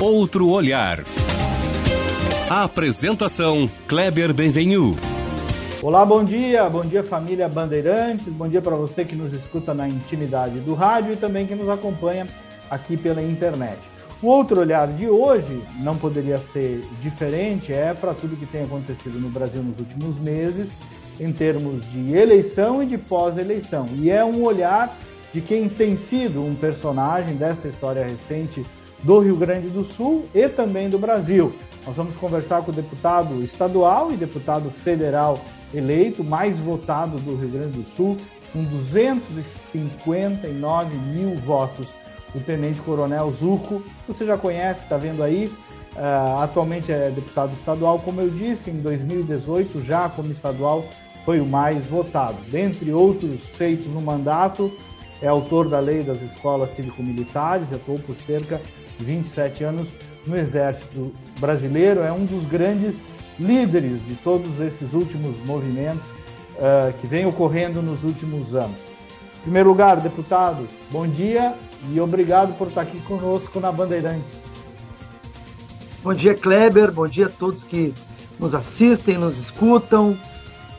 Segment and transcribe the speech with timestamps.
[0.00, 1.04] Outro olhar.
[2.48, 4.96] A apresentação Kleber Benvenu.
[5.82, 9.86] Olá, bom dia, bom dia família Bandeirantes, bom dia para você que nos escuta na
[9.86, 12.26] intimidade do rádio e também que nos acompanha
[12.70, 13.78] aqui pela internet.
[14.22, 19.20] O outro olhar de hoje não poderia ser diferente, é para tudo que tem acontecido
[19.20, 20.70] no Brasil nos últimos meses,
[21.20, 23.84] em termos de eleição e de pós-eleição.
[23.96, 24.96] E é um olhar
[25.30, 28.62] de quem tem sido um personagem dessa história recente
[29.02, 31.54] do Rio Grande do Sul e também do Brasil.
[31.86, 35.42] Nós vamos conversar com o deputado estadual e deputado federal
[35.72, 38.18] eleito, mais votado do Rio Grande do Sul,
[38.52, 41.88] com 259 mil votos
[42.34, 43.82] o Tenente Coronel Zuco.
[44.06, 45.52] Você já conhece, está vendo aí.
[45.92, 50.84] Uh, atualmente é deputado estadual, como eu disse, em 2018, já como estadual,
[51.24, 52.36] foi o mais votado.
[52.48, 54.72] Dentre outros feitos no mandato,
[55.20, 58.60] é autor da lei das escolas cívico-militares, atuou por cerca
[59.04, 59.88] 27 anos
[60.26, 62.96] no Exército Brasileiro, é um dos grandes
[63.38, 66.06] líderes de todos esses últimos movimentos
[66.56, 68.78] uh, que vem ocorrendo nos últimos anos.
[69.38, 71.54] Em primeiro lugar, deputado, bom dia
[71.90, 74.38] e obrigado por estar aqui conosco na Bandeirantes.
[76.02, 76.90] Bom dia, Kleber.
[76.92, 77.94] Bom dia a todos que
[78.38, 80.16] nos assistem, nos escutam.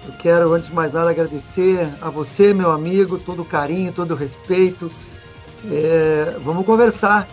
[0.05, 4.11] Eu quero, antes de mais nada, agradecer a você, meu amigo, todo o carinho, todo
[4.11, 4.89] o respeito.
[5.69, 7.27] É, vamos conversar.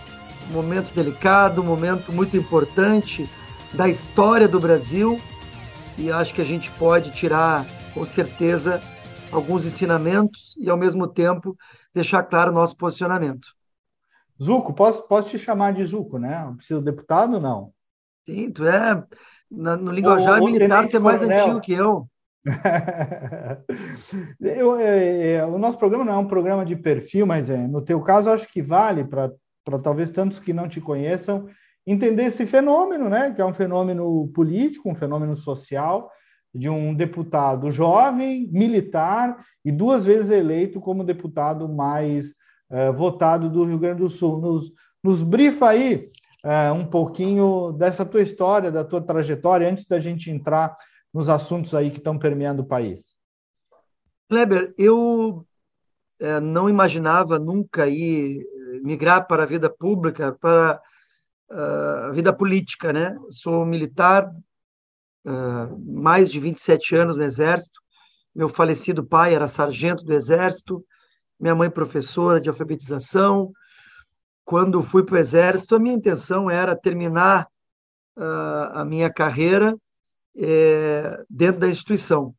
[0.50, 3.28] Momento delicado, um momento muito importante
[3.74, 5.18] da história do Brasil
[5.98, 8.80] e acho que a gente pode tirar, com certeza,
[9.32, 11.56] alguns ensinamentos e, ao mesmo tempo,
[11.92, 13.48] deixar claro o nosso posicionamento.
[14.40, 16.44] Zuco, posso, posso te chamar de Zuco, né?
[16.44, 17.72] Não precisa deputado, não?
[18.24, 19.04] Sim, tu é,
[19.50, 21.44] no linguajar o, militar, tu é mais coronel.
[21.44, 22.08] antigo que eu.
[24.40, 27.82] eu é, é, o nosso programa não é um programa de perfil, mas é, no
[27.82, 29.32] teu caso, acho que vale para
[29.76, 31.48] talvez tantos que não te conheçam
[31.84, 33.32] entender esse fenômeno, né?
[33.32, 36.10] Que é um fenômeno político, um fenômeno social,
[36.54, 42.28] de um deputado jovem, militar e duas vezes eleito como deputado mais
[42.70, 44.38] uh, votado do Rio Grande do Sul.
[44.38, 46.10] Nos, nos brifa aí
[46.44, 50.76] uh, um pouquinho dessa tua história, da tua trajetória, antes da gente entrar
[51.12, 53.06] nos assuntos aí que estão permeando o país.
[54.28, 55.46] Kleber, eu
[56.20, 58.44] é, não imaginava nunca ir
[58.82, 60.80] migrar para a vida pública, para
[61.50, 63.16] a vida política, né?
[63.30, 64.30] Sou militar,
[65.24, 67.80] uh, mais de 27 anos no Exército.
[68.34, 70.84] Meu falecido pai era sargento do Exército,
[71.40, 73.52] minha mãe professora de alfabetização.
[74.44, 77.48] Quando fui para o Exército, a minha intenção era terminar
[78.16, 79.76] uh, a minha carreira
[80.36, 82.34] é, dentro da instituição.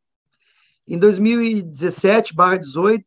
[0.88, 3.04] Em 2017/18,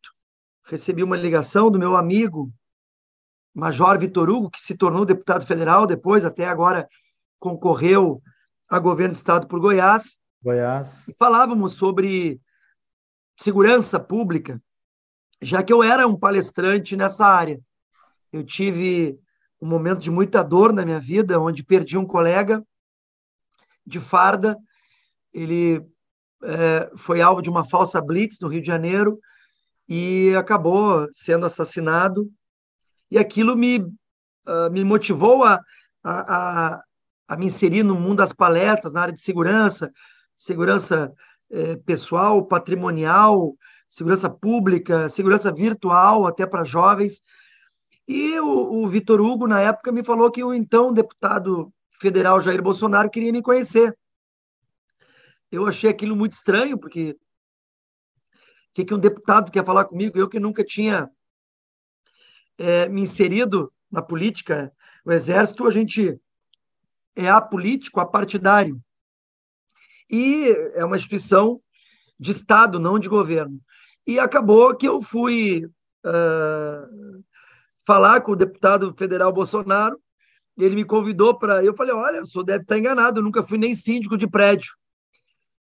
[0.66, 2.52] recebi uma ligação do meu amigo
[3.54, 6.88] Major Vitor Hugo, que se tornou deputado federal depois, até agora
[7.40, 8.22] concorreu
[8.68, 10.18] a governo do estado por Goiás.
[10.44, 11.08] Goiás.
[11.08, 12.40] E falávamos sobre
[13.38, 14.62] segurança pública,
[15.42, 17.60] já que eu era um palestrante nessa área.
[18.32, 19.20] Eu tive
[19.62, 22.66] um momento de muita dor na minha vida, onde perdi um colega
[23.86, 24.58] de farda.
[25.32, 25.86] Ele
[26.44, 29.20] é, foi alvo de uma falsa blitz no Rio de Janeiro
[29.88, 32.32] e acabou sendo assassinado
[33.10, 35.60] e aquilo me, uh, me motivou a,
[36.04, 36.36] a,
[36.76, 36.84] a,
[37.28, 39.92] a, me inserir no mundo das palestras, na área de segurança,
[40.36, 41.14] segurança
[41.50, 43.56] eh, pessoal, patrimonial,
[43.88, 47.22] segurança pública, segurança virtual, até para jovens.
[48.08, 51.72] E o, o Vitor Hugo, na época, me falou que o então deputado
[52.02, 53.96] federal Jair Bolsonaro queria me conhecer.
[55.52, 57.18] Eu achei aquilo muito estranho, porque o
[58.74, 60.18] que, que um deputado quer falar comigo?
[60.18, 61.08] Eu que nunca tinha
[62.58, 64.72] é, me inserido na política,
[65.06, 66.20] o Exército, a gente
[67.16, 68.80] é apolítico, apartidário.
[70.10, 71.60] E é uma instituição
[72.20, 73.60] de Estado, não de governo.
[74.06, 77.24] E acabou que eu fui uh,
[77.86, 80.00] falar com o deputado federal Bolsonaro,
[80.58, 81.64] e ele me convidou para.
[81.64, 84.74] Eu falei: olha, o senhor deve estar enganado, eu nunca fui nem síndico de prédio.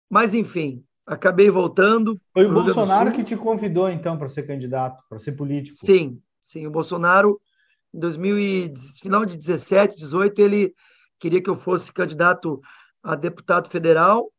[0.08, 2.20] Mas, enfim, acabei voltando.
[2.32, 5.76] Foi o Bolsonaro que te convidou, então, para ser candidato, para ser político.
[5.84, 7.38] Sim, Sim, o Bolsonaro,
[7.92, 10.74] em 2000 e, final de 17, 18, ele
[11.18, 12.58] queria que eu fosse candidato
[13.02, 14.32] a deputado federal.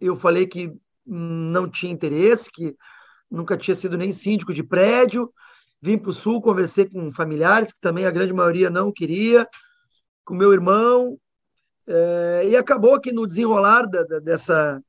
[0.00, 0.72] Eu falei que
[1.04, 2.76] não tinha interesse, que
[3.28, 5.34] nunca tinha sido nem síndico de prédio.
[5.82, 9.44] Vim para o Sul, conversei com familiares, que também a grande maioria não queria,
[10.24, 11.18] com meu irmão.
[11.84, 14.80] É, e acabou que no desenrolar da, da, dessa,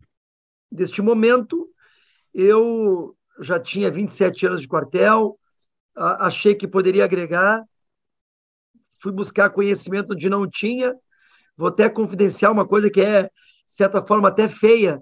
[0.71, 1.67] deste momento,
[2.31, 5.39] eu já tinha 27 anos de quartel,
[5.95, 7.63] achei que poderia agregar,
[9.01, 10.95] fui buscar conhecimento onde não tinha.
[11.55, 13.29] Vou até confidenciar uma coisa que é, de
[13.67, 15.01] certa forma, até feia,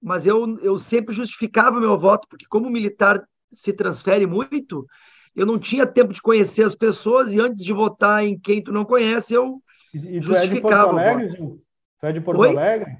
[0.00, 4.86] mas eu, eu sempre justificava meu voto, porque como militar se transfere muito,
[5.34, 8.72] eu não tinha tempo de conhecer as pessoas e antes de votar em quem tu
[8.72, 9.62] não conhece, eu
[9.94, 10.40] e, e tu justificava.
[10.40, 11.64] É de Porto Alegre, Gil?
[12.00, 12.48] Tu é de Porto Oi?
[12.50, 12.98] Alegre?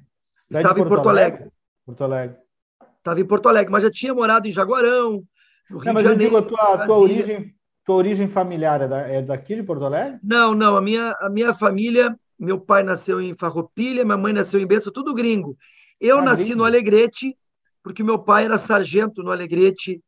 [0.49, 1.37] Tu é Estava Porto em Porto Alegre.
[1.37, 1.53] Alegre.
[1.85, 2.37] Porto Alegre.
[2.97, 5.23] Estava em Porto Alegre, mas já tinha morado em Jaguarão,
[5.69, 7.53] não, mas eu digo, a tua, tua origem,
[7.85, 10.19] tua origem familiar é, da, é daqui de Porto Alegre?
[10.23, 10.75] Não, não.
[10.75, 14.91] A minha, a minha família, meu pai nasceu em Farroupilha, minha mãe nasceu em Bessa,
[14.91, 15.57] tudo gringo.
[15.99, 16.59] Eu ah, nasci gringo.
[16.59, 17.37] no Alegrete,
[17.83, 20.01] porque meu pai era sargento no Alegrete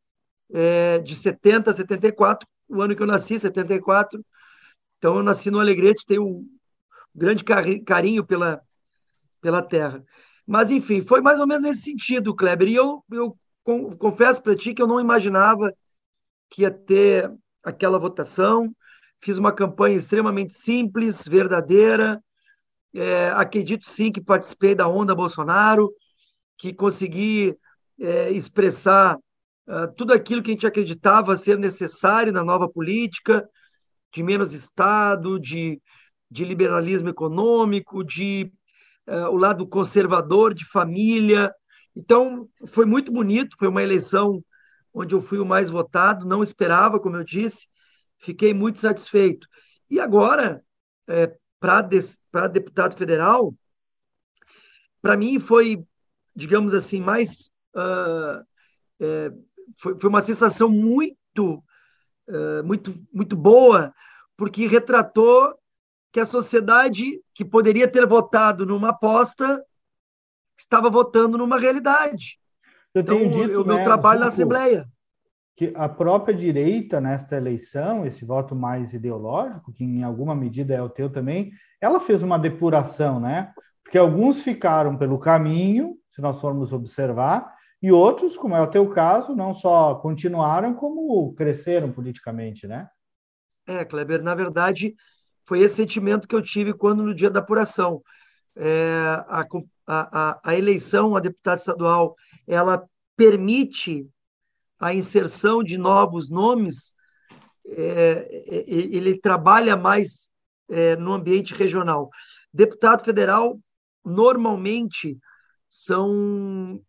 [0.52, 4.24] é, de 70 a 74, o ano que eu nasci, 74.
[4.98, 6.46] Então eu nasci no Alegrete, tenho um
[7.14, 8.60] grande carinho pela,
[9.40, 10.04] pela terra.
[10.46, 12.68] Mas, enfim, foi mais ou menos nesse sentido, Kleber.
[12.68, 13.36] E eu, eu
[13.98, 15.72] confesso para ti que eu não imaginava
[16.50, 17.32] que ia ter
[17.62, 18.74] aquela votação.
[19.20, 22.22] Fiz uma campanha extremamente simples, verdadeira.
[22.94, 25.92] É, acredito sim que participei da onda Bolsonaro,
[26.58, 27.56] que consegui
[27.98, 33.48] é, expressar uh, tudo aquilo que a gente acreditava ser necessário na nova política,
[34.12, 35.80] de menos Estado, de,
[36.30, 38.52] de liberalismo econômico, de
[39.08, 41.52] uh, o lado conservador, de família.
[41.94, 44.42] Então, foi muito bonito, foi uma eleição
[44.92, 47.68] onde eu fui o mais votado, não esperava, como eu disse,
[48.18, 49.46] fiquei muito satisfeito.
[49.88, 50.64] E agora,
[51.08, 53.54] é, para deputado federal,
[55.00, 55.84] para mim foi,
[56.34, 57.50] digamos assim, mais.
[57.74, 58.44] Uh,
[59.00, 59.32] é,
[59.78, 61.62] foi, foi uma sensação muito,
[62.28, 63.92] uh, muito, muito boa,
[64.36, 65.54] porque retratou
[66.12, 69.64] que a sociedade que poderia ter votado numa aposta
[70.56, 72.38] estava votando numa realidade.
[72.94, 74.86] Eu tenho então, dito, o meu né, trabalho na Assembleia.
[75.56, 80.82] Que a própria direita, nesta eleição, esse voto mais ideológico, que em alguma medida é
[80.82, 83.52] o teu também, ela fez uma depuração, né?
[83.82, 88.88] Porque alguns ficaram pelo caminho, se nós formos observar, e outros, como é o teu
[88.88, 92.88] caso, não só continuaram, como cresceram politicamente, né?
[93.66, 94.94] É, Kleber, na verdade,
[95.46, 98.02] foi esse sentimento que eu tive quando no dia da apuração.
[98.54, 99.44] É, a,
[99.92, 102.16] a, a, eleição a deputado estadual,
[102.46, 102.84] ela
[103.16, 104.08] permite
[104.78, 106.94] a inserção de novos nomes,
[107.66, 110.30] é, é ele trabalha mais
[110.68, 112.10] é, no ambiente regional.
[112.52, 113.60] Deputado federal,
[114.04, 115.18] normalmente,
[115.70, 116.80] são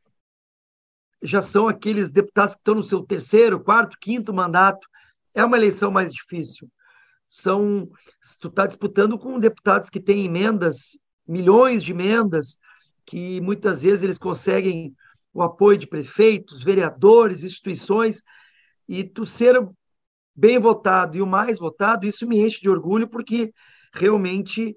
[1.21, 4.85] já são aqueles deputados que estão no seu terceiro, quarto, quinto mandato.
[5.33, 6.69] É uma eleição mais difícil.
[7.29, 7.89] São,
[8.41, 12.57] tu está disputando com deputados que têm emendas, milhões de emendas,
[13.05, 14.95] que muitas vezes eles conseguem
[15.33, 18.23] o apoio de prefeitos, vereadores, instituições,
[18.87, 19.59] e tu ser
[20.35, 23.53] bem votado e o mais votado, isso me enche de orgulho, porque
[23.93, 24.75] realmente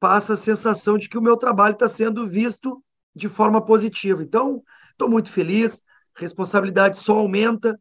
[0.00, 2.82] passa a sensação de que o meu trabalho está sendo visto
[3.14, 4.22] de forma positiva.
[4.22, 4.62] Então,
[4.98, 5.80] Estou muito feliz,
[6.16, 7.80] responsabilidade só aumenta.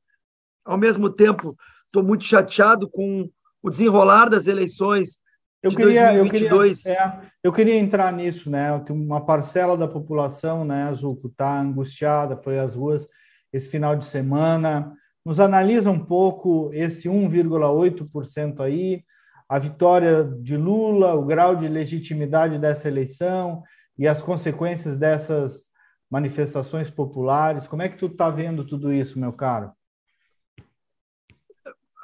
[0.64, 1.58] Ao mesmo tempo,
[1.88, 3.28] estou muito chateado com
[3.60, 5.20] o desenrolar das eleições
[5.62, 6.86] eu queria, 2022.
[6.86, 8.78] Eu queria, é, eu queria entrar nisso, né?
[8.80, 13.08] Tem uma parcela da população, né, Zuco, está angustiada, foi às ruas
[13.52, 14.94] esse final de semana.
[15.26, 19.04] Nos analisa um pouco esse 1,8% aí,
[19.50, 23.64] a vitória de Lula, o grau de legitimidade dessa eleição
[23.98, 25.64] e as consequências dessas
[26.10, 27.68] manifestações populares.
[27.68, 29.72] Como é que tu está vendo tudo isso, meu caro?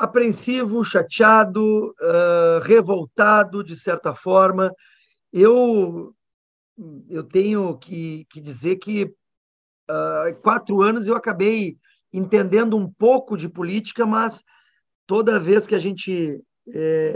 [0.03, 4.69] Apreensivo, chateado, uh, revoltado, de certa forma.
[5.31, 6.13] Eu,
[7.09, 11.77] eu tenho que, que dizer que uh, quatro anos eu acabei
[12.11, 14.43] entendendo um pouco de política, mas
[15.07, 16.43] toda vez que a gente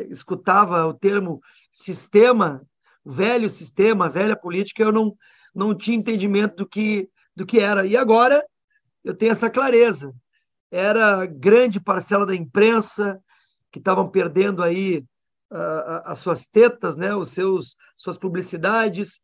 [0.09, 1.41] escutava o termo
[1.71, 2.61] sistema,
[3.05, 5.15] velho sistema, velha política, eu não,
[5.53, 7.85] não tinha entendimento do que, do que era.
[7.85, 8.43] E agora
[9.03, 10.13] eu tenho essa clareza.
[10.71, 13.19] Era grande parcela da imprensa
[13.71, 14.99] que estavam perdendo aí
[15.51, 19.19] uh, as suas tetas, né, os seus suas publicidades.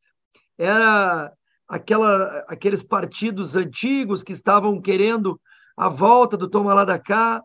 [0.58, 1.32] Era
[1.68, 5.40] aquela aqueles partidos antigos que estavam querendo
[5.76, 7.42] a volta do toma lá da cá.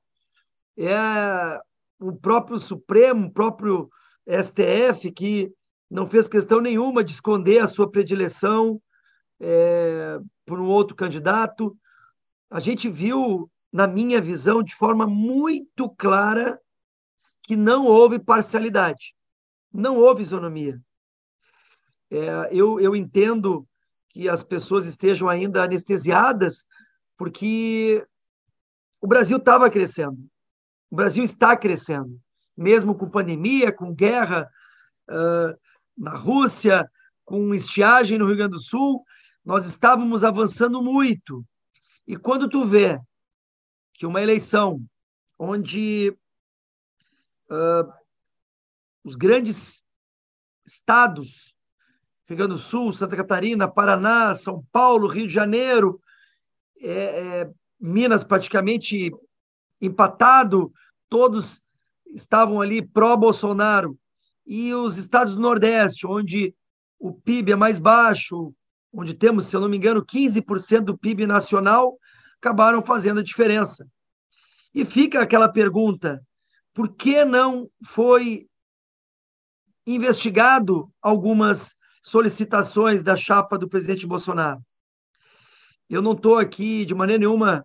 [0.76, 1.59] É
[2.00, 3.90] o próprio Supremo, o próprio
[4.28, 5.50] STF que
[5.90, 8.81] não fez questão nenhuma de esconder a sua predileção
[9.40, 11.76] é, por um outro candidato.
[12.50, 16.61] A gente viu, na minha visão, de forma muito clara,
[17.43, 19.15] que não houve parcialidade,
[19.73, 20.81] não houve isonomia.
[22.11, 23.67] É, eu, eu entendo
[24.11, 26.65] que as pessoas estejam ainda anestesiadas,
[27.17, 28.05] porque
[29.01, 30.19] o Brasil estava crescendo,
[30.91, 32.19] o Brasil está crescendo.
[32.57, 34.51] mesmo com pandemia, com guerra
[35.09, 35.57] uh,
[35.97, 36.91] na Rússia,
[37.25, 39.05] com estiagem no Rio Grande do Sul,
[39.45, 41.45] nós estávamos avançando muito.
[42.07, 43.01] E quando tu vê
[43.99, 44.81] que uma eleição
[45.37, 46.17] onde
[47.50, 47.93] uh,
[49.02, 49.83] os grandes
[50.64, 51.52] estados,
[52.28, 56.00] Rio Grande do Sul, Santa Catarina, Paraná, São Paulo, Rio de Janeiro,
[56.81, 57.50] é, é,
[57.81, 59.11] Minas praticamente
[59.81, 60.73] empatado,
[61.09, 61.61] todos
[62.14, 63.99] estavam ali pró-Bolsonaro.
[64.47, 66.55] E os estados do Nordeste, onde
[67.00, 68.55] o PIB é mais baixo,
[68.93, 71.99] onde temos, se eu não me engano, 15% do PIB nacional,
[72.40, 73.87] acabaram fazendo a diferença.
[74.75, 76.23] E fica aquela pergunta:
[76.73, 78.49] por que não foi
[79.87, 84.62] investigado algumas solicitações da chapa do presidente Bolsonaro?
[85.88, 87.64] Eu não estou aqui de maneira nenhuma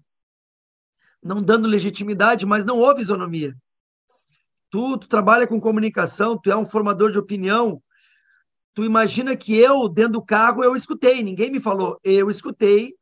[1.22, 3.56] não dando legitimidade, mas não houve isonomia.
[4.70, 7.82] Tu, tu trabalha com comunicação, tu é um formador de opinião.
[8.74, 12.00] Tu imagina que eu, dentro do carro, eu escutei, ninguém me falou.
[12.04, 12.94] Eu escutei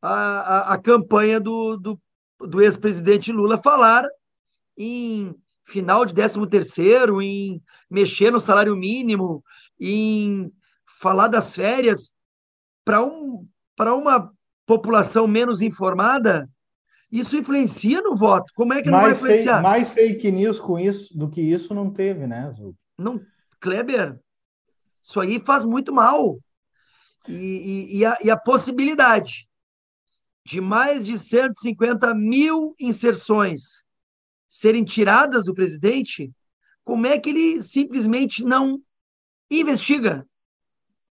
[0.00, 2.00] a, a, a campanha do, do,
[2.40, 4.06] do ex-presidente Lula falar
[4.76, 9.44] em final de 13 terceiro, em mexer no salário mínimo,
[9.78, 10.50] em
[11.00, 12.14] falar das férias
[12.84, 13.46] para um,
[13.78, 14.32] uma
[14.66, 16.48] população menos informada,
[17.10, 18.52] isso influencia no voto.
[18.54, 19.54] Como é que mais não vai influenciar?
[19.56, 22.74] Fake, mais fake news com isso do que isso não teve, né, Zul?
[22.96, 23.20] Não,
[23.60, 24.18] Kleber,
[25.02, 26.38] isso aí faz muito mal.
[27.26, 29.47] E, e, e, a, e a possibilidade
[30.48, 33.84] de mais de 150 mil inserções
[34.48, 36.32] serem tiradas do presidente,
[36.82, 38.82] como é que ele simplesmente não
[39.50, 40.26] investiga?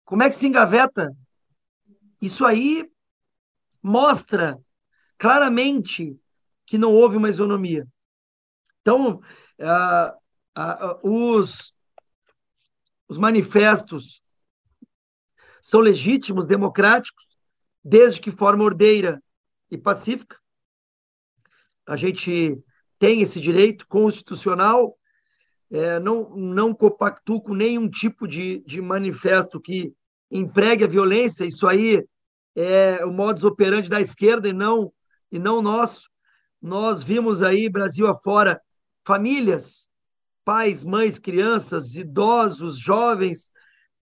[0.07, 1.15] Como é que se engaveta?
[2.19, 2.91] Isso aí
[3.83, 4.59] mostra
[5.19, 6.19] claramente
[6.65, 7.87] que não houve uma isonomia.
[8.81, 9.21] Então,
[11.03, 11.75] os,
[13.07, 14.23] os manifestos
[15.61, 17.37] são legítimos, democráticos,
[17.85, 19.23] desde que forma ordeira
[19.71, 20.37] e pacífica.
[21.87, 22.59] A gente
[22.99, 24.97] tem esse direito constitucional,
[25.71, 29.93] é, não, não compactuo com nenhum tipo de, de manifesto que
[30.31, 32.05] empregue a violência, isso aí
[32.55, 34.93] é o modus operandi da esquerda e não
[35.31, 36.09] e não nosso.
[36.61, 38.61] Nós vimos aí, Brasil afora,
[39.05, 39.89] famílias,
[40.45, 43.51] pais, mães, crianças, idosos, jovens.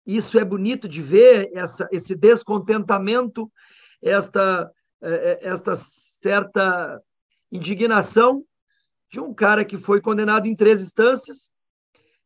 [0.06, 3.52] Isso é bonito de ver, essa, esse descontentamento,
[4.02, 4.70] esta,
[5.42, 7.02] esta certa
[7.52, 8.44] indignação
[9.12, 11.52] de um cara que foi condenado em três instâncias,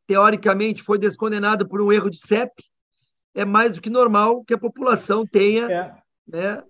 [0.06, 2.64] teoricamente foi descondenado por um erro de CEP,
[3.36, 5.96] é mais do que normal que a população tenha é.
[6.26, 6.64] né,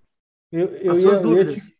[0.51, 1.53] eu, eu as suas ia, dúvidas.
[1.55, 1.77] Eu ia te,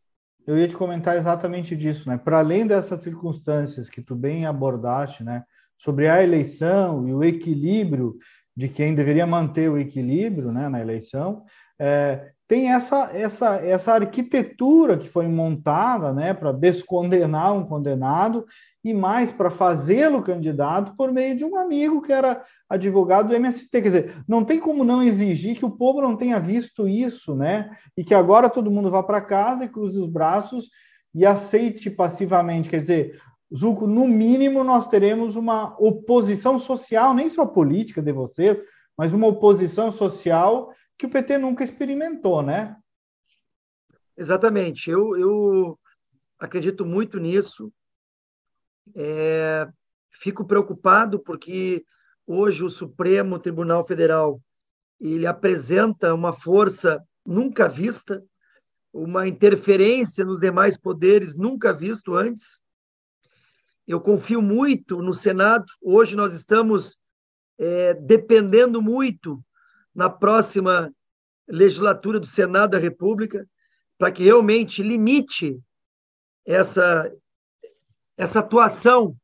[0.48, 2.18] eu ia te comentar exatamente disso, né?
[2.18, 5.44] Para além dessas circunstâncias que tu bem abordaste, né?
[5.78, 8.18] Sobre a eleição e o equilíbrio
[8.56, 10.70] de quem deveria manter o equilíbrio, né?
[10.70, 11.44] Na eleição,
[11.80, 18.46] é, tem essa, essa, essa arquitetura que foi montada né, para descondenar um condenado
[18.82, 23.70] e mais para fazê-lo candidato por meio de um amigo que era advogado do MST.
[23.70, 27.70] Quer dizer, não tem como não exigir que o povo não tenha visto isso, né?
[27.98, 30.70] E que agora todo mundo vá para casa e cruze os braços
[31.14, 32.70] e aceite passivamente.
[32.70, 33.20] Quer dizer,
[33.54, 38.58] Zuco, no mínimo nós teremos uma oposição social, nem só política de vocês,
[38.98, 42.76] mas uma oposição social que o PT nunca experimentou, né?
[44.18, 44.90] Exatamente.
[44.90, 45.80] Eu, eu
[46.40, 47.72] acredito muito nisso.
[48.96, 49.68] É,
[50.12, 51.86] fico preocupado porque
[52.26, 54.42] hoje o Supremo Tribunal Federal
[55.00, 58.24] ele apresenta uma força nunca vista,
[58.92, 62.60] uma interferência nos demais poderes nunca visto antes.
[63.88, 65.66] Eu confio muito no Senado.
[65.82, 66.98] Hoje nós estamos
[67.60, 69.44] é, dependendo muito
[69.98, 70.94] na próxima
[71.48, 73.50] legislatura do Senado da República,
[73.98, 75.60] para que realmente limite
[76.46, 77.12] essa,
[78.16, 79.18] essa atuação,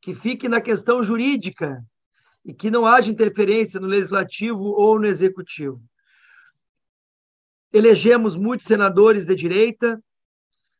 [0.00, 1.84] que fique na questão jurídica
[2.42, 5.82] e que não haja interferência no legislativo ou no executivo.
[7.70, 10.02] Elegemos muitos senadores de direita,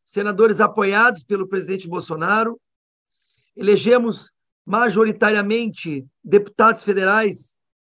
[0.03, 2.59] senadores apoiados pelo presidente Bolsonaro,
[3.55, 4.31] elegemos
[4.65, 7.55] majoritariamente deputados federais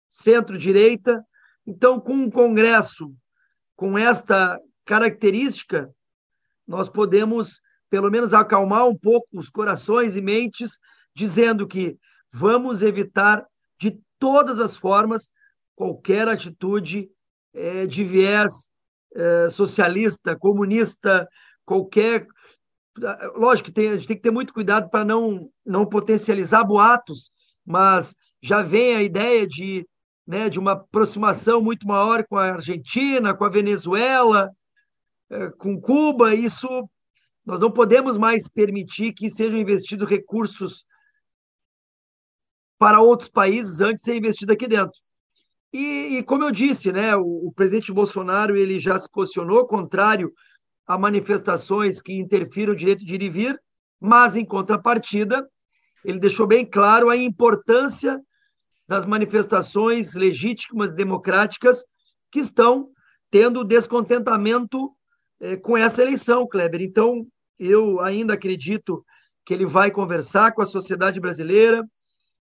[0.10, 1.26] centro-direita
[1.70, 3.14] então, com um Congresso
[3.76, 5.88] com esta característica,
[6.68, 7.62] nós podemos,
[7.92, 10.80] pelo menos, acalmar um pouco os corações e mentes,
[11.16, 11.96] dizendo que
[12.34, 13.46] vamos evitar
[13.80, 15.32] de todas as formas
[15.76, 17.08] qualquer atitude
[17.54, 18.70] é, de viés
[19.16, 21.30] é, socialista, comunista,
[21.64, 22.26] qualquer
[23.36, 27.32] lógico que tem, a gente tem que ter muito cuidado para não, não potencializar boatos,
[27.64, 29.88] mas já vem a ideia de,
[30.30, 34.52] né, de uma aproximação muito maior com a Argentina, com a Venezuela,
[35.28, 36.36] é, com Cuba.
[36.36, 36.68] Isso
[37.44, 40.86] nós não podemos mais permitir que sejam investidos recursos
[42.78, 44.94] para outros países antes de ser investido aqui dentro.
[45.74, 50.32] E, e como eu disse, né, o, o, presidente Bolsonaro ele já se posicionou contrário
[50.86, 53.60] a manifestações que interfiram o direito de ir e vir,
[54.00, 55.50] mas em contrapartida
[56.06, 58.22] ele deixou bem claro a importância
[58.90, 61.86] das manifestações legítimas democráticas
[62.32, 62.90] que estão
[63.30, 64.92] tendo descontentamento
[65.40, 66.82] eh, com essa eleição, Kleber.
[66.82, 67.28] Então,
[67.60, 69.06] eu ainda acredito
[69.46, 71.88] que ele vai conversar com a sociedade brasileira,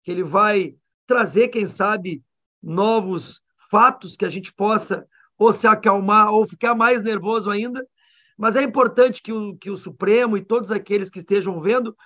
[0.02, 0.74] que ele vai
[1.06, 2.20] trazer, quem sabe,
[2.60, 5.06] novos fatos que a gente possa
[5.38, 7.86] ou se acalmar ou ficar mais nervoso ainda.
[8.36, 11.96] Mas é importante que o, que o Supremo e todos aqueles que estejam vendo,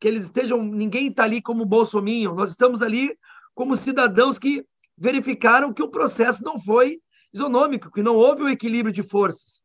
[0.00, 0.64] que eles estejam.
[0.64, 3.16] Ninguém está ali como bolsominho, nós estamos ali
[3.58, 4.64] como cidadãos que
[4.96, 7.00] verificaram que o processo não foi
[7.34, 9.64] isonômico, que não houve um equilíbrio de forças.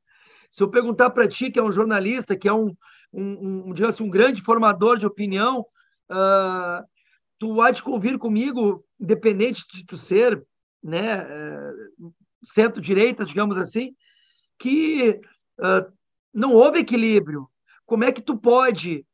[0.50, 2.76] Se eu perguntar para ti, que é um jornalista, que é um,
[3.14, 5.60] um, um, assim, um grande formador de opinião,
[6.10, 6.84] uh,
[7.38, 10.44] tu há de convir comigo, independente de tu ser
[10.82, 12.12] né, uh,
[12.46, 13.96] centro-direita, digamos assim,
[14.58, 15.22] que
[15.60, 15.94] uh,
[16.34, 17.48] não houve equilíbrio.
[17.86, 19.06] Como é que tu pode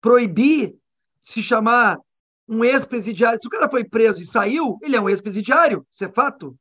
[0.00, 0.74] proibir
[1.20, 2.00] se chamar
[2.48, 3.38] um ex-presidiário?
[3.40, 6.56] Se o cara foi preso e saiu, ele é um ex-presidiário, isso é fato.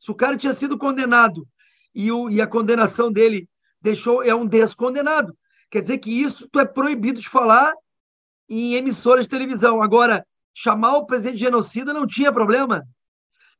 [0.00, 1.46] Se o cara tinha sido condenado
[1.94, 3.48] e, o, e a condenação dele
[3.80, 5.36] deixou, é um descondenado.
[5.70, 7.72] Quer dizer que isso tu é proibido de falar
[8.48, 9.82] em emissoras de televisão.
[9.82, 10.24] Agora,
[10.54, 12.84] chamar o presidente de genocida não tinha problema.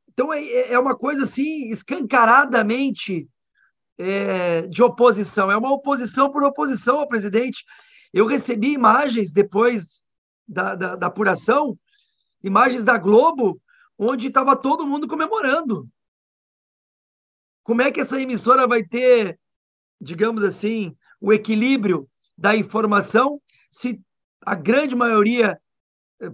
[0.09, 3.29] Então é, é, é uma coisa assim escancaradamente
[3.99, 5.51] é, de oposição.
[5.51, 7.65] É uma oposição por oposição ao presidente.
[8.13, 10.01] Eu recebi imagens depois
[10.47, 11.79] da, da, da apuração,
[12.43, 13.61] imagens da Globo,
[13.99, 15.89] onde estava todo mundo comemorando.
[17.63, 19.39] Como é que essa emissora vai ter,
[20.01, 23.41] digamos assim, o equilíbrio da informação
[23.71, 24.01] se
[24.45, 25.59] a grande maioria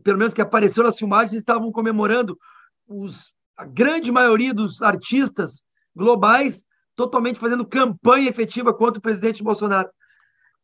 [0.03, 2.39] pelo menos que apareceu nas filmagens, estavam comemorando
[2.87, 5.63] os, a grande maioria dos artistas
[5.95, 9.89] globais totalmente fazendo campanha efetiva contra o presidente Bolsonaro.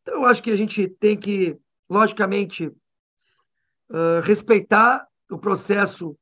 [0.01, 1.57] Então, eu acho que a gente tem que,
[1.89, 2.71] logicamente,
[4.23, 6.17] respeitar o processo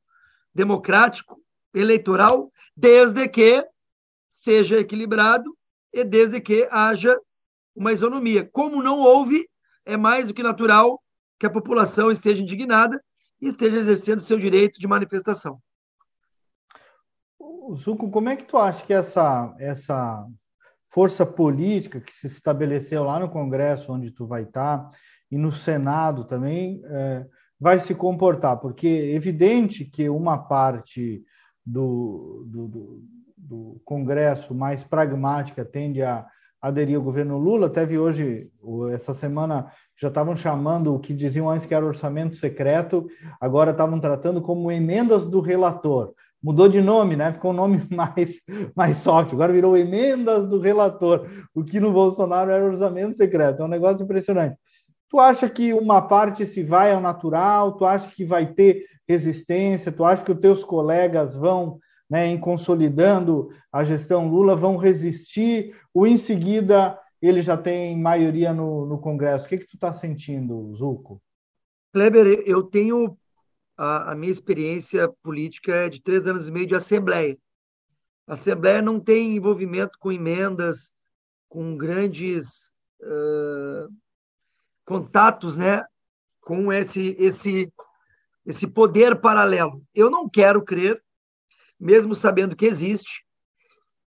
[0.54, 1.40] democrático,
[1.74, 3.66] eleitoral, desde que
[4.28, 5.56] seja equilibrado
[5.92, 7.18] e desde que haja
[7.74, 8.48] uma isonomia.
[8.52, 9.48] Como não houve,
[9.84, 11.00] é mais do que natural
[11.38, 13.02] que a população esteja indignada
[13.40, 15.60] e esteja exercendo seu direito de manifestação.
[17.74, 20.26] Zuco, como é que tu acha que essa, essa
[20.88, 24.88] força política que se estabeleceu lá no Congresso, onde tu vai estar,
[25.30, 27.26] e no Senado também, é,
[27.60, 28.58] vai se comportar?
[28.58, 31.22] Porque é evidente que uma parte
[31.64, 33.02] do, do, do,
[33.36, 36.26] do Congresso mais pragmática tende a
[36.60, 37.68] aderir ao governo Lula.
[37.68, 38.50] Teve hoje,
[38.92, 43.06] essa semana, já estavam chamando o que diziam antes que era orçamento secreto,
[43.40, 46.12] agora estavam tratando como emendas do relator.
[46.42, 47.32] Mudou de nome, né?
[47.32, 48.40] Ficou um nome mais,
[48.74, 49.32] mais soft.
[49.32, 53.62] Agora virou emendas do relator, o que no Bolsonaro era orçamento secreto.
[53.62, 54.56] É um negócio impressionante.
[55.08, 57.76] Tu acha que uma parte se vai ao natural?
[57.76, 59.92] Tu acha que vai ter resistência?
[59.92, 65.76] Tu acha que os teus colegas vão né, em consolidando a gestão Lula, vão resistir,
[65.92, 69.46] ou em seguida ele já tem maioria no, no Congresso.
[69.46, 71.20] O que, que tu está sentindo, Zuco?
[71.92, 73.16] Kleber, eu tenho
[73.76, 77.36] a, a, minha experiência política é de três anos e meio de Assembleia.
[78.26, 80.92] A Assembleia não tem envolvimento com emendas,
[81.48, 83.92] com grandes uh,
[84.86, 85.84] contatos né,
[86.40, 87.70] com esse, esse,
[88.46, 89.82] esse poder paralelo.
[89.94, 91.02] Eu não quero crer
[91.78, 93.22] mesmo sabendo que existe,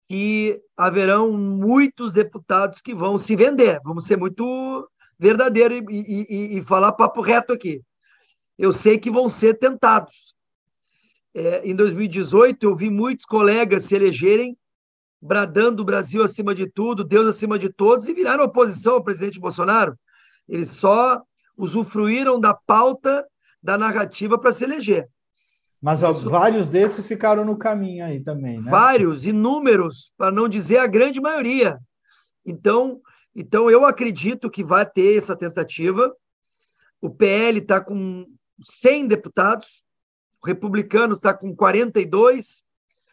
[0.09, 3.81] que haverão muitos deputados que vão se vender.
[3.83, 7.83] Vamos ser muito verdadeiro e, e, e falar papo reto aqui.
[8.57, 10.35] Eu sei que vão ser tentados.
[11.35, 14.57] É, em 2018, eu vi muitos colegas se elegerem
[15.21, 19.41] bradando o Brasil acima de tudo, Deus acima de todos, e viraram oposição ao presidente
[19.41, 19.99] Bolsonaro.
[20.49, 21.23] Eles só
[21.57, 23.27] usufruíram da pauta
[23.63, 25.09] da narrativa para se eleger.
[25.81, 28.71] Mas ó, vários desses ficaram no caminho aí também, né?
[28.71, 31.79] Vários, inúmeros, para não dizer a grande maioria.
[32.45, 33.01] Então,
[33.35, 36.15] então eu acredito que vai ter essa tentativa.
[37.01, 38.27] O PL está com
[38.63, 39.83] 100 deputados,
[40.43, 42.63] o republicano está com 42,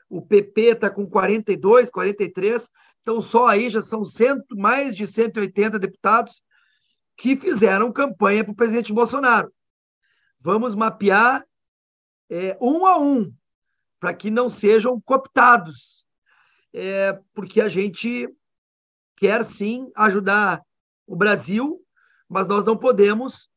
[0.10, 2.72] o PP está com 42, 43.
[3.02, 6.42] Então, só aí já são cento, mais de 180 deputados
[7.18, 9.54] que fizeram campanha para o presidente Bolsonaro.
[10.40, 11.46] Vamos mapear
[12.30, 13.34] é, um a um,
[14.00, 16.06] para que não sejam cooptados,
[16.74, 18.28] é, porque a gente
[19.16, 20.62] quer sim ajudar
[21.08, 21.82] o Brasil,
[22.28, 23.50] mas nós não podemos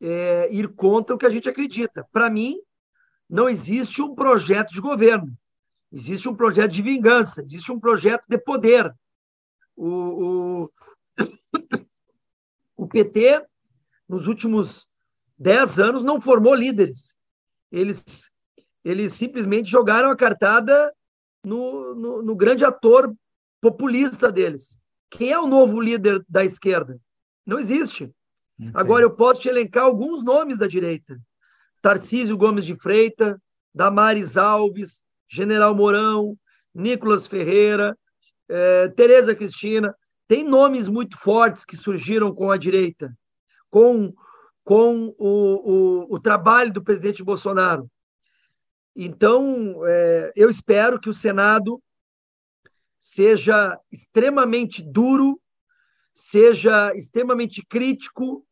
[0.00, 2.06] é, ir contra o que a gente acredita.
[2.12, 2.56] Para mim,
[3.28, 5.36] não existe um projeto de governo,
[5.92, 8.94] existe um projeto de vingança, existe um projeto de poder.
[9.76, 10.70] O, o,
[12.80, 13.44] o PT,
[14.08, 14.86] nos últimos
[15.38, 17.14] dez anos, não formou líderes.
[17.70, 18.30] Eles,
[18.82, 20.90] eles simplesmente jogaram a cartada
[21.44, 23.14] no, no, no grande ator
[23.60, 24.80] populista deles.
[25.10, 26.98] Quem é o novo líder da esquerda?
[27.44, 28.10] Não existe.
[28.58, 28.72] Entendi.
[28.74, 31.20] Agora, eu posso te elencar alguns nomes da direita.
[31.82, 33.40] Tarcísio Gomes de Freita,
[33.74, 36.34] Damares Alves, General Mourão,
[36.74, 37.94] Nicolas Ferreira,
[38.48, 39.94] é, Tereza Cristina.
[40.30, 43.12] Tem nomes muito fortes que surgiram com a direita,
[43.68, 44.14] com,
[44.62, 47.90] com o, o, o trabalho do presidente Bolsonaro.
[48.94, 51.82] Então, é, eu espero que o Senado
[53.00, 55.40] seja extremamente duro,
[56.14, 58.46] seja extremamente crítico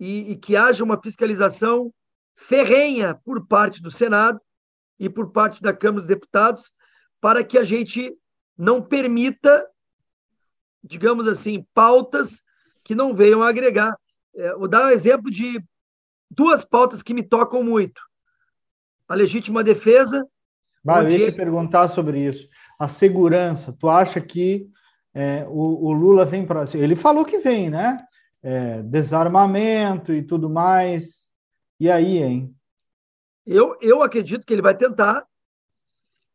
[0.00, 1.94] e, e que haja uma fiscalização
[2.34, 4.40] ferrenha por parte do Senado
[4.98, 6.72] e por parte da Câmara dos Deputados
[7.20, 8.12] para que a gente
[8.58, 9.70] não permita,
[10.82, 12.42] digamos assim, pautas
[12.82, 13.96] que não venham a agregar.
[14.34, 15.62] É, vou dar um exemplo de
[16.30, 18.00] duas pautas que me tocam muito.
[19.08, 20.26] A legítima defesa.
[20.84, 22.48] Bah, eu ia te perguntar sobre isso.
[22.78, 24.68] A segurança, tu acha que
[25.14, 26.64] é, o, o, Lula vem para.
[26.74, 27.96] Ele falou que vem, né?
[28.42, 31.24] É, desarmamento e tudo mais.
[31.78, 32.54] E aí, hein?
[33.46, 35.26] Eu, eu acredito que ele vai tentar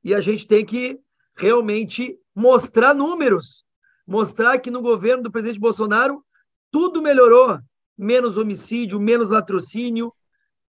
[0.04, 1.00] e a gente tem que
[1.36, 3.66] realmente mostrar números,
[4.08, 6.26] mostrar que no governo do presidente Bolsonaro
[6.72, 7.60] tudo melhorou,
[7.98, 10.14] menos homicídio, menos latrocínio,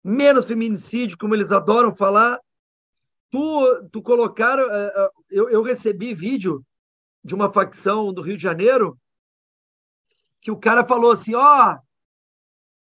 [0.03, 2.41] menos feminicídio, como eles adoram falar.
[3.31, 6.65] Tu, tu colocar, eh, eh, eu, eu recebi vídeo
[7.23, 8.97] de uma facção do Rio de Janeiro
[10.41, 11.79] que o cara falou assim, ó, oh,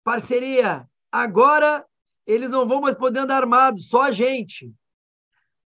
[0.04, 1.86] parceria, agora
[2.26, 4.74] eles não vão mais poder andar armados, só a gente.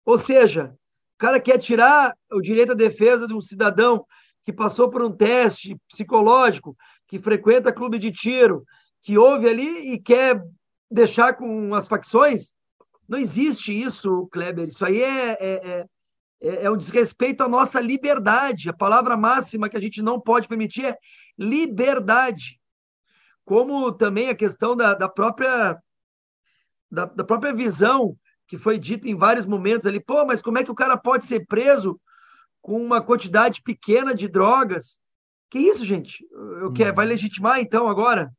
[0.04, 0.78] Ou seja,
[1.16, 4.06] o cara quer tirar o direito à defesa de um cidadão
[4.48, 6.74] que passou por um teste psicológico,
[7.06, 8.64] que frequenta clube de tiro,
[9.04, 10.42] que ouve ali e quer
[10.90, 12.54] deixar com as facções.
[13.10, 14.70] Não existe isso, Kleber.
[14.70, 15.86] Isso aí é, é, é,
[16.42, 18.70] é, é um desrespeito à nossa liberdade.
[18.70, 20.98] A palavra máxima que a gente não pode permitir é
[21.38, 22.58] liberdade.
[23.44, 25.78] Como também a questão da, da própria
[26.90, 28.16] da, da própria visão
[28.48, 31.26] que foi dita em vários momentos ali, pô, mas como é que o cara pode
[31.26, 32.00] ser preso
[32.68, 35.00] com uma quantidade pequena de drogas?
[35.50, 36.22] Que isso, gente?
[36.62, 37.12] Eu quero, vai uhum.
[37.14, 38.30] legitimar então agora?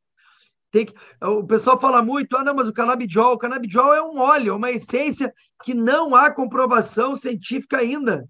[0.69, 4.19] Tem que, o pessoal fala muito, ah, não, mas o canabidiol, o canabidiol é um
[4.19, 8.29] óleo, é uma essência que não há comprovação científica ainda.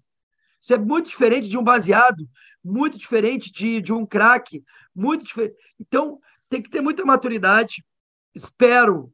[0.62, 2.26] Isso é muito diferente de um baseado,
[2.64, 4.64] muito diferente de, de um crack,
[4.96, 5.54] muito diferente.
[5.78, 7.84] Então, tem que ter muita maturidade.
[8.34, 9.12] Espero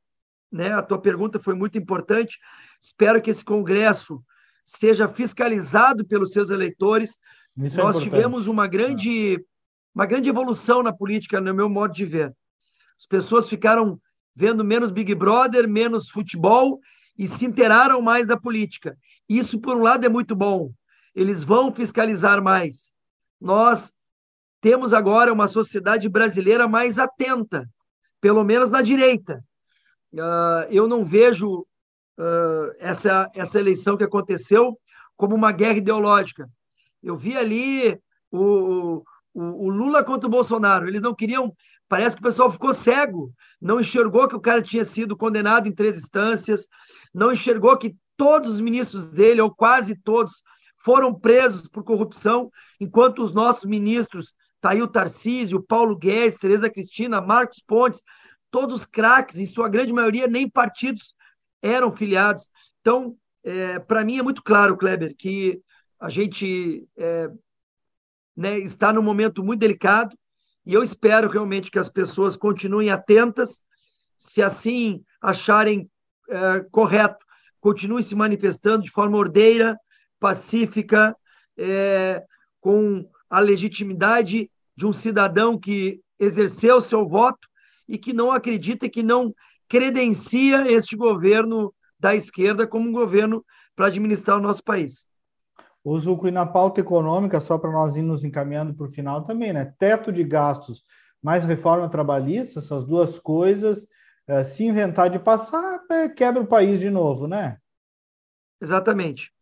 [0.50, 0.72] né?
[0.72, 2.38] A tua pergunta foi muito importante.
[2.80, 4.22] Espero que esse congresso
[4.66, 7.18] seja fiscalizado pelos seus eleitores.
[7.56, 9.42] Isso é Nós é tivemos uma grande,
[9.94, 12.34] uma grande evolução na política, no meu modo de ver.
[12.98, 14.00] As pessoas ficaram
[14.34, 16.80] vendo menos Big Brother, menos futebol
[17.16, 18.98] e se inteiraram mais da política.
[19.28, 20.72] Isso, por um lado, é muito bom.
[21.14, 22.90] Eles vão fiscalizar mais.
[23.40, 23.92] Nós
[24.60, 27.68] temos agora uma sociedade brasileira mais atenta,
[28.20, 29.42] pelo menos na direita.
[30.12, 31.66] Uh, eu não vejo
[32.18, 34.78] uh, essa, essa eleição que aconteceu
[35.16, 36.48] como uma guerra ideológica.
[37.02, 37.98] Eu vi ali
[38.30, 39.02] o,
[39.34, 40.88] o, o, Lula contra o Bolsonaro.
[40.88, 41.54] Eles não queriam.
[41.88, 45.72] Parece que o pessoal ficou cego, não enxergou que o cara tinha sido condenado em
[45.72, 46.66] três instâncias,
[47.14, 50.42] não enxergou que todos os ministros dele, ou quase todos,
[50.78, 52.50] foram presos por corrupção,
[52.80, 58.02] enquanto os nossos ministros, tá Tarcísio, Paulo Guedes, Tereza Cristina, Marcos Pontes,
[58.50, 61.14] todos craques, em sua grande maioria nem partidos
[61.66, 62.48] eram filiados.
[62.80, 65.60] Então, é, para mim é muito claro, Kleber, que
[65.98, 67.30] a gente é,
[68.36, 70.16] né, está num momento muito delicado
[70.66, 73.62] e eu espero realmente que as pessoas continuem atentas,
[74.18, 75.88] se assim acharem
[76.28, 77.24] é, correto,
[77.60, 79.78] continuem se manifestando de forma ordeira,
[80.18, 81.16] pacífica,
[81.56, 82.22] é,
[82.60, 87.46] com a legitimidade de um cidadão que exerceu seu voto
[87.88, 89.32] e que não acredita que não
[89.68, 95.06] credencia este governo da esquerda como um governo para administrar o nosso país.
[95.84, 99.52] O Zuco, e na pauta econômica, só para nós irmos encaminhando para o final também,
[99.52, 99.72] né?
[99.78, 100.84] Teto de gastos
[101.22, 103.86] mais reforma trabalhista, essas duas coisas,
[104.26, 107.58] é, se inventar de passar, é, quebra o país de novo, né?
[108.60, 109.32] Exatamente.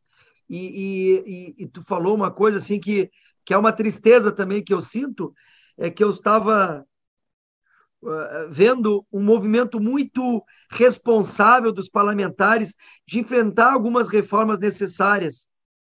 [0.48, 3.10] E, e, e, tu falou uma coisa assim que,
[3.44, 5.34] que é uma tristeza também que eu sinto,
[5.78, 6.84] é que eu estava
[8.50, 12.74] vendo um movimento muito responsável dos parlamentares
[13.06, 15.48] de enfrentar algumas reformas necessárias,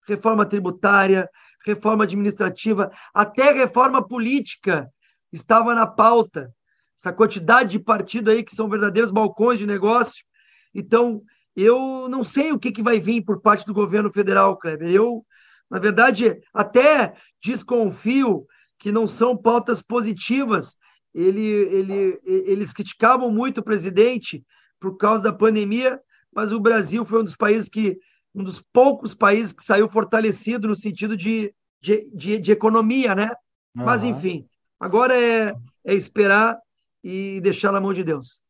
[0.07, 1.29] reforma tributária,
[1.65, 4.89] reforma administrativa, até reforma política
[5.31, 6.51] estava na pauta.
[6.97, 10.25] Essa quantidade de partido aí que são verdadeiros balcões de negócio.
[10.73, 11.21] Então,
[11.55, 14.89] eu não sei o que, que vai vir por parte do governo federal, Kleber.
[14.89, 15.25] Eu,
[15.69, 18.45] na verdade, até desconfio
[18.77, 20.77] que não são pautas positivas.
[21.19, 24.43] Ele, ele, eles criticavam muito o presidente
[24.79, 25.99] por causa da pandemia,
[26.33, 27.99] mas o Brasil foi um dos países que,
[28.33, 33.31] um dos poucos países que saiu fortalecido no sentido de, de, de, de economia, né?
[33.75, 33.85] Uhum.
[33.85, 34.47] Mas, enfim,
[34.79, 35.53] agora é,
[35.85, 36.57] é esperar
[37.03, 38.41] e deixar na mão de Deus.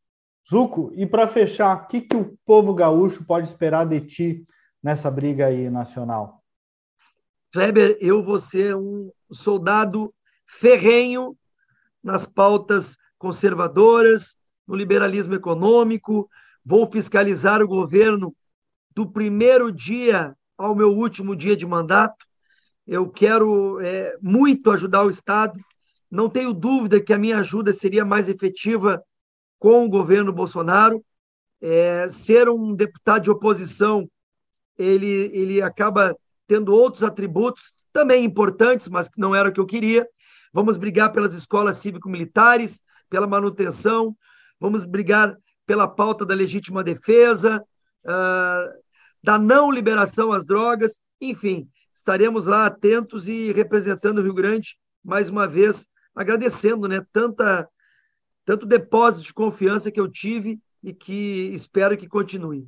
[0.49, 4.45] Zuco, e para fechar, o que, que o povo gaúcho pode esperar de ti
[4.81, 6.43] nessa briga aí nacional?
[7.51, 10.13] Kleber, eu vou ser um soldado
[10.47, 11.35] ferrenho
[12.03, 16.29] nas pautas conservadoras, no liberalismo econômico,
[16.63, 18.35] vou fiscalizar o governo
[18.95, 22.25] do primeiro dia ao meu último dia de mandato.
[22.85, 25.59] Eu quero é, muito ajudar o Estado.
[26.09, 29.03] Não tenho dúvida que a minha ajuda seria mais efetiva
[29.59, 31.03] com o governo Bolsonaro.
[31.61, 34.09] É, ser um deputado de oposição,
[34.77, 36.15] ele, ele acaba
[36.47, 40.07] tendo outros atributos também importantes, mas que não era o que eu queria.
[40.51, 44.15] Vamos brigar pelas escolas cívico-militares, pela manutenção,
[44.59, 47.63] vamos brigar pela pauta da legítima defesa,
[48.05, 48.79] uh,
[49.23, 55.29] da não liberação às drogas, enfim, estaremos lá atentos e representando o Rio Grande, mais
[55.29, 57.67] uma vez, agradecendo né, tanta
[58.45, 62.67] tanto depósito de confiança que eu tive e que espero que continue.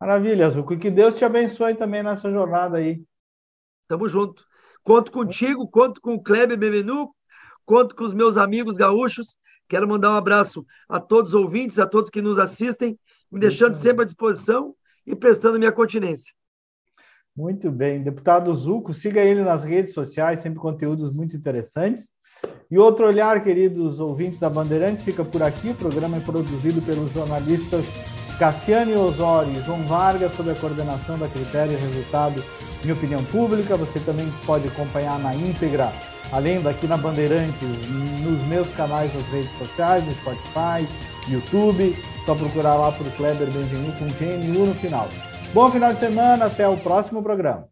[0.00, 0.78] Maravilha, Zuco.
[0.78, 3.02] Que Deus te abençoe também nessa jornada aí.
[3.88, 4.46] Tamo junto.
[4.88, 7.10] Conto contigo, conto com o Kleber Bemenu,
[7.66, 9.36] conto com os meus amigos gaúchos.
[9.68, 12.98] Quero mandar um abraço a todos os ouvintes, a todos que nos assistem,
[13.30, 14.74] me deixando sempre à disposição
[15.06, 16.32] e prestando minha continência.
[17.36, 18.02] Muito bem.
[18.02, 22.08] Deputado Zuco, siga ele nas redes sociais, sempre conteúdos muito interessantes.
[22.70, 25.68] E outro olhar, queridos ouvintes da Bandeirantes, fica por aqui.
[25.68, 27.84] O programa é produzido pelos jornalistas
[28.38, 32.44] Cassiane Osório e João Vargas, sob a coordenação da Critério Resultado
[32.84, 33.76] em Opinião Pública.
[33.76, 35.92] Você também pode acompanhar na íntegra,
[36.30, 37.68] além daqui na Bandeirantes,
[38.20, 40.86] nos meus canais nas redes sociais, no Spotify,
[41.28, 41.96] YouTube.
[42.24, 45.08] Só procurar lá por Kleber Benvenu com GNU no final.
[45.52, 47.66] Bom final de semana, até o próximo programa.